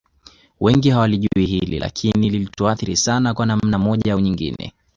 Wengi 0.59 0.89
hawalijui 0.89 1.45
hili 1.45 1.79
lakini 1.79 2.29
lilituathiri 2.29 2.97
sana 2.97 3.33
kwa 3.33 3.45
namna 3.45 3.79
moja 3.79 4.13
au 4.13 4.19
nyingine 4.19 4.73